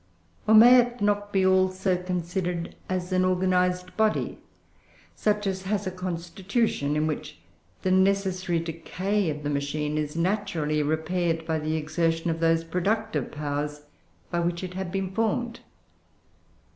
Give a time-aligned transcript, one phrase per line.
[0.47, 4.39] Or may it not be also considered as an organised body?
[5.13, 7.37] such as has a constitution in which
[7.83, 13.31] the necessary decay of the machine is naturally repaired, in the exertion of those productive
[13.31, 13.81] powers
[14.31, 15.59] by which it had been formed.